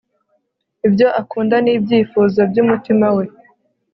[0.87, 3.25] ibyo akunda n'ibyifuzo by'umutima we